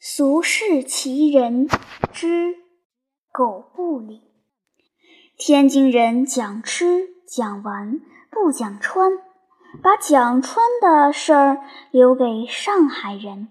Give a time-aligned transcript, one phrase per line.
[0.00, 1.68] 俗世奇人
[2.12, 2.54] 之
[3.32, 4.22] 狗不理。
[5.36, 8.00] 天津人讲吃讲玩
[8.30, 9.10] 不讲穿，
[9.82, 11.58] 把讲穿的事儿
[11.90, 13.48] 留给上海人。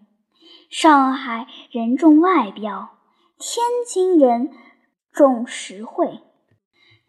[0.70, 2.98] 上海人重外表，
[3.38, 4.50] 天津人
[5.12, 6.22] 重实惠。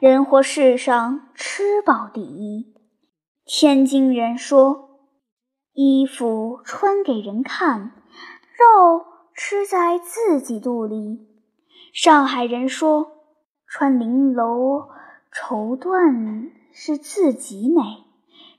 [0.00, 2.74] 人活世上吃饱第一。
[3.44, 4.98] 天津人说
[5.74, 7.92] ：“衣服穿给人看，
[8.58, 9.06] 肉
[9.38, 11.26] 吃在自己肚里。”
[11.94, 13.12] 上海人说。
[13.70, 14.88] 穿绫罗
[15.30, 17.82] 绸缎是自己美，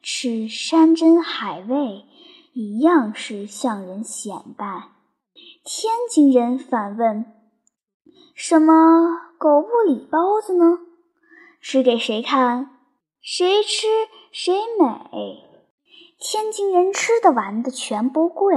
[0.03, 2.05] 吃山珍海味
[2.53, 4.89] 一样是向人显摆。
[5.63, 7.25] 天津人反问
[8.37, 10.77] ：“什么狗不理包子呢？
[11.59, 12.77] 吃给谁看？
[13.19, 13.87] 谁吃
[14.31, 15.43] 谁美？”
[16.21, 18.55] 天津人吃的玩的全不贵，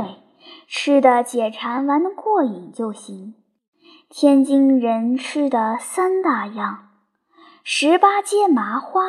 [0.75, 3.35] 吃的解馋玩的过瘾就行。
[4.09, 6.89] 天津人吃的三大样：
[7.63, 9.03] 十八街麻花、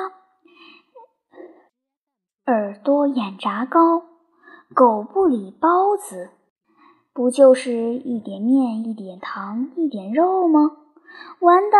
[2.47, 4.03] 耳朵眼炸糕、
[4.75, 6.31] 狗不理包子，
[7.14, 10.72] 不就是一点面、一点糖、一点肉吗？
[11.39, 11.78] 玩的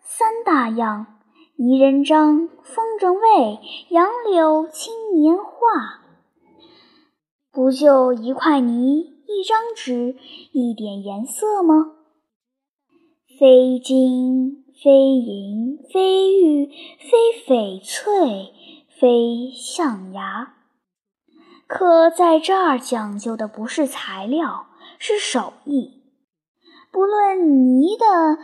[0.00, 1.18] 三大样：
[1.56, 6.00] 泥人张、风筝喂、杨柳青年画，
[7.52, 10.16] 不就一块泥、一张纸、
[10.52, 11.92] 一点颜色吗？
[13.38, 16.66] 非金非银非玉
[16.98, 18.52] 非翡翠
[18.88, 20.54] 非象牙，
[21.66, 24.68] 可在这儿讲究的不是材料，
[24.98, 26.02] 是手艺。
[26.90, 28.38] 不论泥的、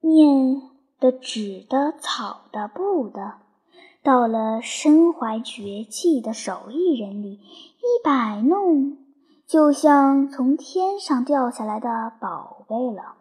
[0.00, 0.62] 面
[0.98, 3.34] 的、纸的、草的、布的，
[4.02, 8.96] 到了身怀绝技的手艺人里，一摆弄，
[9.52, 13.16] 就像从天上掉下来的宝贝了。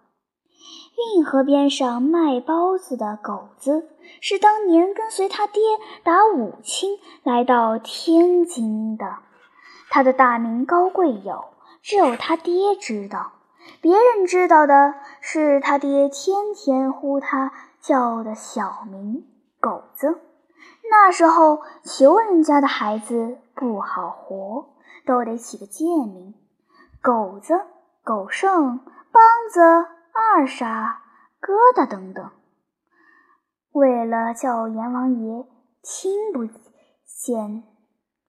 [1.18, 3.90] 运河边上卖包子的狗子，
[4.22, 5.62] 是当年跟随他爹
[6.06, 9.18] 打武清来到天津的。
[9.90, 11.44] 他的大名高贵有，
[11.81, 13.34] 只有他爹知道。
[13.81, 19.25] 别人知道的是他爹天天呼他叫的小名
[19.59, 20.22] “狗子”。
[20.90, 24.69] 那时候穷人家的孩子不好活，
[25.06, 26.34] 都得起个贱名：
[27.01, 27.53] 狗子、
[28.03, 29.62] 狗剩、梆子。
[30.13, 31.03] 二傻、
[31.41, 32.31] 疙瘩等等，
[33.72, 35.45] 为了叫阎王爷
[35.81, 36.45] 听不
[37.06, 37.63] 见、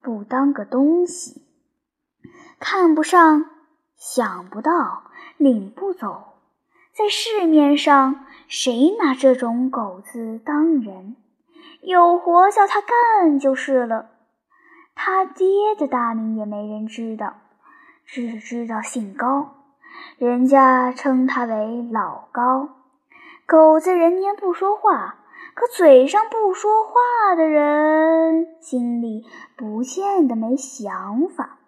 [0.01, 1.43] 不当个东西，
[2.61, 3.47] 看不上、
[3.97, 6.35] 想不到、领不走，
[6.95, 11.17] 在市面上谁拿这种狗子当人？
[11.81, 14.09] 有活叫他干就是了。
[14.95, 17.35] 他爹的大名也没人知道，
[18.07, 19.55] 只知道姓高。
[20.17, 22.69] 人家称他为老高，
[23.47, 25.17] 狗子人年不说话，
[25.55, 29.27] 可嘴上不说话的人心里
[29.57, 31.59] 不见得没想法。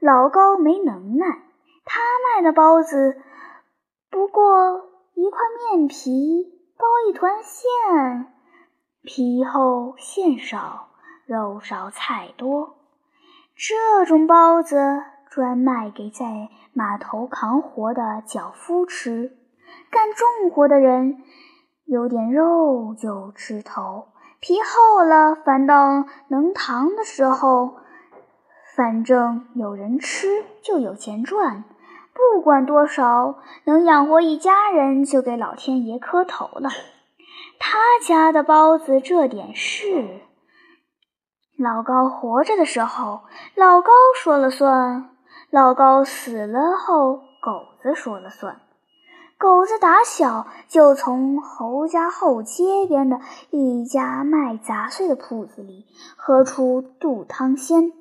[0.00, 1.42] 老高没能耐，
[1.84, 2.00] 他
[2.34, 3.20] 卖的包子
[4.10, 5.38] 不过一块
[5.76, 6.44] 面皮
[6.76, 8.32] 包一团馅，
[9.02, 10.87] 皮厚馅少，
[11.28, 12.78] 肉少菜多，
[13.54, 15.02] 这种包子。
[15.30, 19.36] 专卖给在码头扛活的脚夫吃，
[19.90, 21.22] 干重活的人
[21.84, 24.08] 有点肉就吃头，
[24.40, 27.74] 皮厚了反倒能扛的时候，
[28.74, 30.26] 反正有人吃
[30.62, 31.62] 就有钱赚，
[32.14, 36.70] 不管多少能养活一家人，就给老天爷磕头了。
[37.60, 40.20] 他家的包子这点事，
[41.58, 43.22] 老高活着的时候，
[43.56, 45.10] 老高说了算。
[45.50, 48.60] 老高死了后，狗子说了算。
[49.38, 53.18] 狗子打小就从侯家后街边的
[53.50, 55.86] 一家卖杂碎的铺子里
[56.16, 57.92] 喝出肚汤鲜，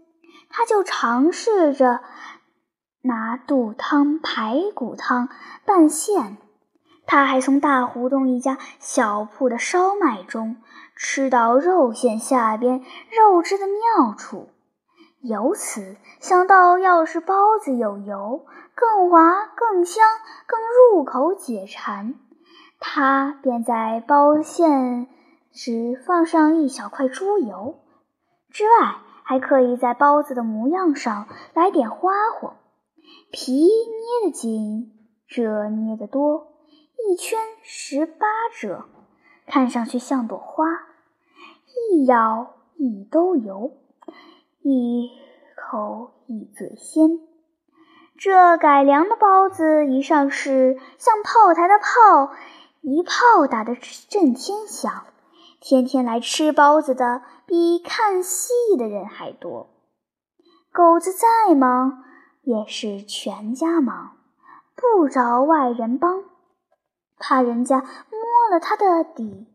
[0.52, 2.02] 他就尝试着
[3.02, 5.30] 拿肚汤、排骨汤
[5.66, 6.38] 拌馅。
[7.08, 10.58] 他还从大胡同一家小铺的烧麦中
[10.98, 14.50] 吃到肉馅下边肉汁的妙处。
[15.22, 18.46] 由此想到，要是包子有油，
[18.76, 20.04] 更滑、更香、
[20.46, 20.60] 更
[20.94, 22.16] 入口解馋，
[22.80, 25.08] 他便在包馅
[25.52, 27.80] 时放上一小块猪油。
[28.52, 32.56] 之外，还可以在包子的模样上来点花活，
[33.32, 34.94] 皮捏得紧，
[35.28, 36.54] 褶捏得多，
[37.10, 38.28] 一圈十八
[38.58, 38.86] 褶，
[39.48, 40.66] 看上去像朵花，
[41.92, 43.72] 一咬一兜油。
[44.70, 45.10] 一
[45.56, 47.22] 口一嘴鲜，
[48.18, 52.34] 这改良的包子一上市，像炮台的炮，
[52.82, 53.76] 一炮打得
[54.10, 55.06] 震天响。
[55.62, 59.70] 天天来吃包子的比看戏的人还多。
[60.74, 62.04] 狗子再忙，
[62.42, 64.18] 也是全家忙，
[64.76, 66.26] 不着外人帮，
[67.20, 69.48] 怕人家摸了他的底。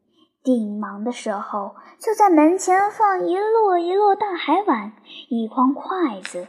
[0.45, 4.93] 顶忙的时候，就在门前放一摞一摞大海碗，
[5.29, 6.49] 一筐筷子。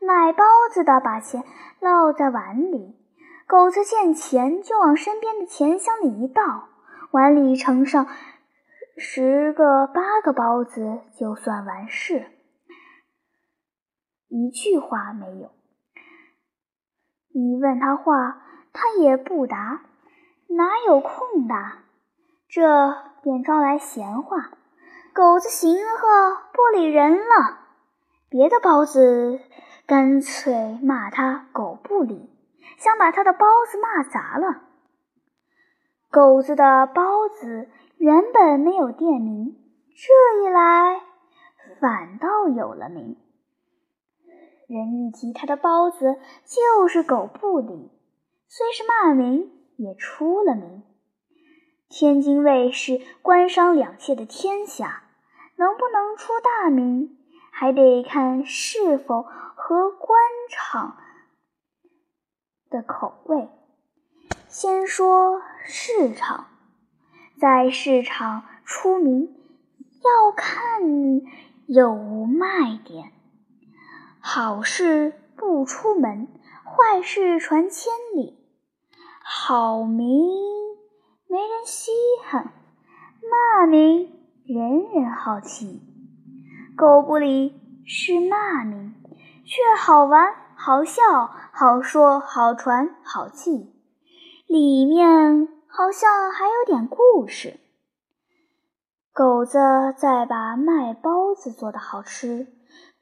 [0.00, 1.44] 买包子的把钱
[1.80, 2.96] 落在碗里，
[3.46, 6.68] 狗子见钱就往身边的钱箱里一倒，
[7.10, 8.06] 碗里盛上
[8.96, 12.26] 十个八个包子，就算完事。
[14.28, 15.50] 一句话没有。
[17.34, 19.82] 你问他话，他也不答，
[20.48, 21.54] 哪有空的？
[22.48, 24.50] 这便招来闲话。
[25.12, 27.60] 狗子行呵，不理人了。
[28.28, 29.40] 别的包子。
[29.86, 32.30] 干脆骂他狗不理，
[32.78, 34.62] 想把他的包子骂砸了。
[36.10, 37.68] 狗子的包子
[37.98, 39.54] 原本没有店名，
[39.94, 41.02] 这一来
[41.82, 43.18] 反倒有了名。
[44.68, 47.92] 人一提他的包子，就是狗不理，
[48.48, 50.82] 虽是骂名，也出了名。
[51.88, 55.04] 天津卫是官商两界的天下，
[55.56, 57.18] 能不能出大名？
[57.50, 60.18] 还得看是否合官
[60.50, 60.96] 场
[62.68, 63.48] 的口味。
[64.48, 66.48] 先说市场，
[67.38, 69.36] 在市场出名，
[70.02, 70.82] 要看
[71.66, 73.12] 有无卖点。
[74.18, 76.26] 好事不出门，
[76.64, 78.43] 坏事传千里。
[79.26, 80.28] 好名
[81.28, 81.90] 没人稀
[82.24, 82.52] 罕，
[83.30, 84.12] 骂名
[84.44, 85.80] 人人好奇。
[86.76, 88.94] 狗不理是骂名，
[89.46, 93.72] 却好玩、好笑、好说、好传、好记，
[94.46, 97.58] 里面好像还有点故事。
[99.14, 99.58] 狗子
[99.96, 102.46] 再把卖包子做的好吃，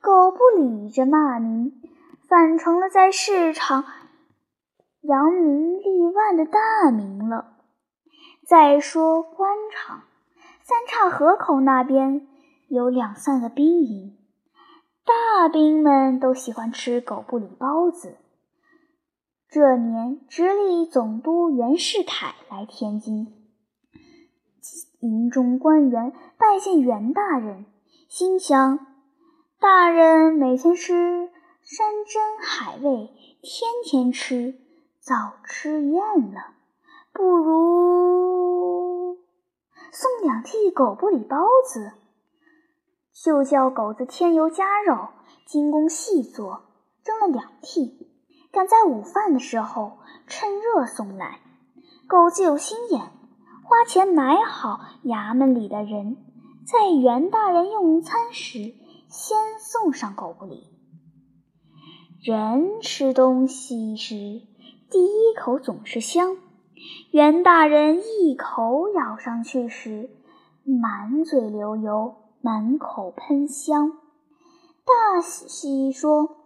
[0.00, 1.72] 狗不理这骂名，
[2.28, 3.84] 反成了在市场
[5.02, 7.58] 扬名立万的大名了。
[8.46, 10.04] 再说官场，
[10.62, 12.26] 三岔河口那边。
[12.68, 14.16] 有两三个兵营，
[15.04, 18.16] 大兵们都喜欢吃狗不理包子。
[19.50, 23.26] 这年，直隶总督袁世凯来天津，
[25.00, 27.66] 营中官员拜见袁大人，
[28.08, 28.78] 心想：
[29.60, 31.28] 大人每天吃
[31.60, 33.10] 山珍海味，
[33.42, 34.54] 天天吃，
[35.04, 36.00] 早吃厌
[36.32, 36.54] 了，
[37.12, 39.18] 不如
[39.90, 41.94] 送两屉狗不理包子。
[43.12, 45.08] 就叫狗子添油加肉，
[45.44, 46.66] 精工细作，
[47.02, 48.06] 蒸了两屉，
[48.52, 51.40] 赶在午饭的时候趁热送来。
[52.06, 53.00] 狗子有心眼，
[53.64, 56.16] 花钱买好衙门里的人，
[56.64, 58.76] 在袁大人用餐时
[59.08, 60.68] 先送上狗不理。
[62.22, 64.14] 人吃东西时
[64.92, 66.36] 第一口总是香，
[67.12, 70.10] 袁大人一口咬上去时，
[70.64, 72.16] 满嘴流油。
[72.44, 73.92] 满口喷香，
[74.84, 76.38] 大喜说：“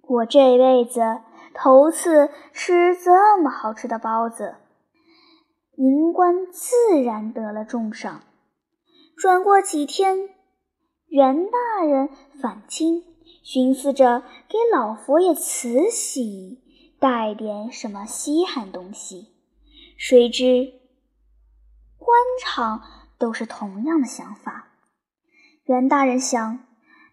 [0.00, 1.02] 我这辈子
[1.52, 4.54] 头次吃这么好吃的包子。”
[5.76, 8.22] 银官自然得了重赏。
[9.18, 10.30] 转过几天，
[11.08, 12.08] 袁大人
[12.40, 13.04] 返京，
[13.42, 16.63] 寻思着给老佛爷慈禧
[16.98, 19.34] 带点什么稀罕东西，
[19.96, 20.72] 谁知
[21.98, 22.82] 官场
[23.18, 24.68] 都是同样的想法。
[25.64, 26.58] 袁大人想，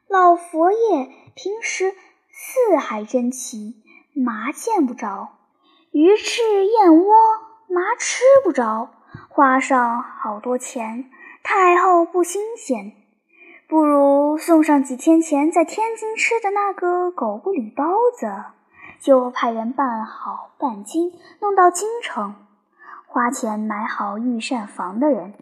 [0.07, 1.93] 老佛爷平时
[2.31, 3.81] 四海珍奇，
[4.13, 5.37] 麻见不着；
[5.91, 7.13] 鱼翅燕窝，
[7.67, 8.91] 麻吃不着。
[9.29, 11.09] 花上好多钱，
[11.43, 12.93] 太后不新鲜。
[13.67, 17.85] 不如送上几天前在天津吃的那个狗不理包
[18.17, 18.27] 子，
[19.01, 22.35] 就派人办好半斤，弄到京城，
[23.07, 25.33] 花钱买好御膳房的人，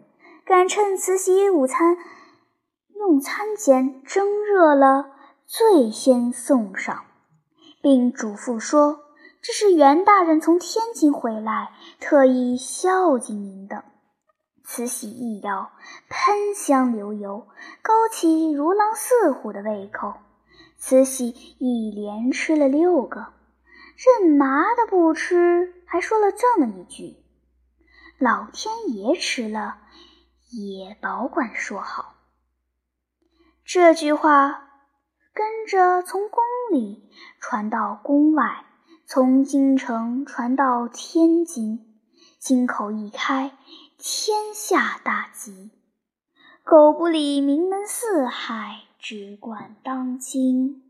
[0.46, 1.96] 赶趁慈禧午餐。
[2.96, 5.10] 用餐间蒸热了，
[5.46, 7.04] 最先送上，
[7.80, 9.00] 并嘱咐说
[9.40, 13.84] ：“这是袁大人从天津回来，特意孝敬您的。”
[14.64, 15.70] 慈禧一咬，
[16.08, 17.46] 喷香流油，
[17.82, 20.14] 勾起如狼似虎的胃口。
[20.76, 23.28] 慈禧一连吃了六个，
[24.02, 27.16] 任麻的不吃，还说了这么一句
[28.18, 29.76] ：“老天爷吃了，
[30.52, 32.14] 也保管说好。”
[33.62, 34.70] 这句话
[35.34, 36.42] 跟着从宫
[36.72, 38.64] 里传到宫外，
[39.06, 42.00] 从京城传到天津，
[42.38, 43.54] 京口一开，
[43.98, 45.72] 天下大吉。
[46.64, 50.84] 狗不理名门四海，只管当今。